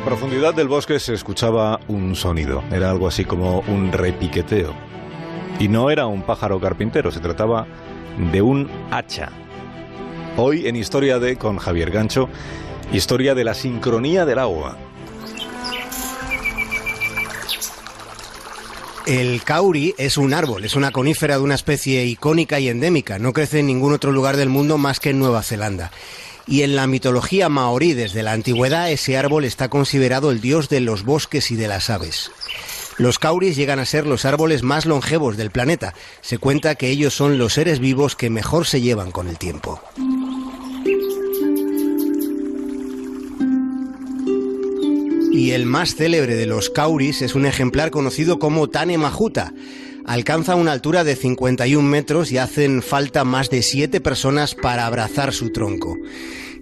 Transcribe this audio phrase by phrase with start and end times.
[0.00, 2.64] profundidad del bosque se escuchaba un sonido.
[2.72, 4.74] Era algo así como un repiqueteo.
[5.58, 7.66] Y no era un pájaro carpintero, se trataba
[8.32, 9.30] de un hacha.
[10.36, 12.28] Hoy en Historia de con Javier Gancho,
[12.92, 14.78] historia de la sincronía del agua.
[19.06, 23.18] El kauri es un árbol, es una conífera de una especie icónica y endémica.
[23.18, 25.90] No crece en ningún otro lugar del mundo más que en Nueva Zelanda.
[26.46, 30.80] Y en la mitología maorí desde la antigüedad ese árbol está considerado el dios de
[30.80, 32.30] los bosques y de las aves.
[32.98, 35.94] Los cauris llegan a ser los árboles más longevos del planeta.
[36.20, 39.80] Se cuenta que ellos son los seres vivos que mejor se llevan con el tiempo.
[45.32, 49.54] Y el más célebre de los cauris es un ejemplar conocido como Tane Majuta.
[50.06, 55.32] Alcanza una altura de 51 metros y hacen falta más de 7 personas para abrazar
[55.32, 55.96] su tronco.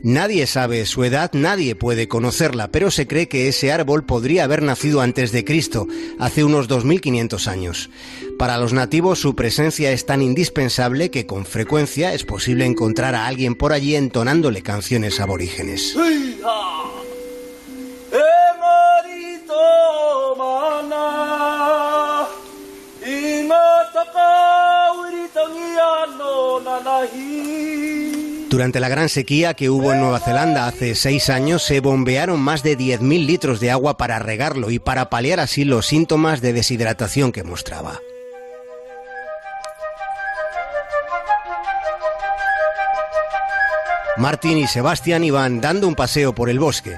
[0.03, 4.63] Nadie sabe su edad, nadie puede conocerla, pero se cree que ese árbol podría haber
[4.63, 5.87] nacido antes de Cristo,
[6.19, 7.91] hace unos 2500 años.
[8.39, 13.27] Para los nativos su presencia es tan indispensable que con frecuencia es posible encontrar a
[13.27, 15.95] alguien por allí entonándole canciones aborígenes.
[28.51, 32.65] Durante la gran sequía que hubo en Nueva Zelanda hace seis años, se bombearon más
[32.65, 37.31] de 10.000 litros de agua para regarlo y para paliar así los síntomas de deshidratación
[37.31, 38.01] que mostraba.
[44.17, 46.97] Martín y Sebastián iban dando un paseo por el bosque.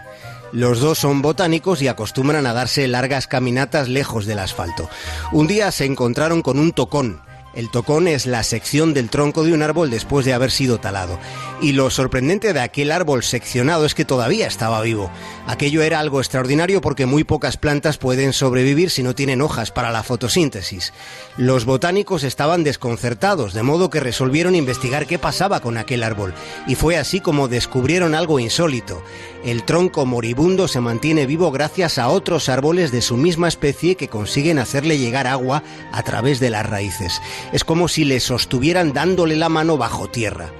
[0.52, 4.88] Los dos son botánicos y acostumbran a darse largas caminatas lejos del asfalto.
[5.32, 7.20] Un día se encontraron con un tocón,
[7.54, 11.18] el tocón es la sección del tronco de un árbol después de haber sido talado.
[11.60, 15.10] Y lo sorprendente de aquel árbol seccionado es que todavía estaba vivo.
[15.46, 19.90] Aquello era algo extraordinario porque muy pocas plantas pueden sobrevivir si no tienen hojas para
[19.90, 20.92] la fotosíntesis.
[21.36, 26.34] Los botánicos estaban desconcertados, de modo que resolvieron investigar qué pasaba con aquel árbol.
[26.66, 29.02] Y fue así como descubrieron algo insólito.
[29.44, 34.08] El tronco moribundo se mantiene vivo gracias a otros árboles de su misma especie que
[34.08, 35.62] consiguen hacerle llegar agua
[35.92, 37.20] a través de las raíces.
[37.52, 40.50] Es como si le sostuvieran dándole la mano bajo tierra.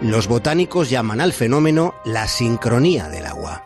[0.00, 3.62] Los botánicos llaman al fenómeno la sincronía del agua.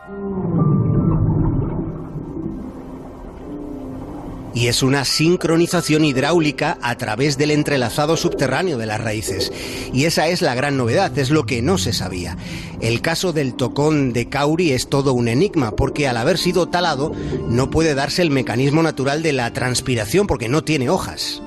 [4.55, 9.51] y es una sincronización hidráulica a través del entrelazado subterráneo de las raíces.
[9.93, 12.37] Y esa es la gran novedad, es lo que no se sabía.
[12.79, 17.11] El caso del tocón de Cauri es todo un enigma, porque al haber sido talado
[17.49, 21.41] no puede darse el mecanismo natural de la transpiración porque no tiene hojas.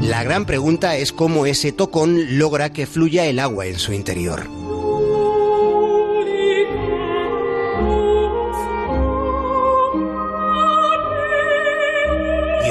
[0.00, 4.65] La gran pregunta es cómo ese tocón logra que fluya el agua en su interior.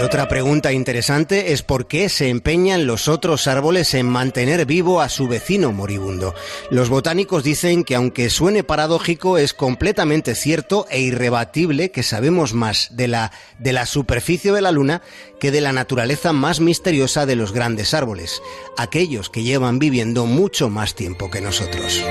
[0.01, 5.09] Otra pregunta interesante es por qué se empeñan los otros árboles en mantener vivo a
[5.09, 6.33] su vecino moribundo.
[6.69, 12.89] Los botánicos dicen que aunque suene paradójico, es completamente cierto e irrebatible que sabemos más
[12.97, 15.01] de la, de la superficie de la Luna
[15.39, 18.41] que de la naturaleza más misteriosa de los grandes árboles,
[18.77, 22.03] aquellos que llevan viviendo mucho más tiempo que nosotros.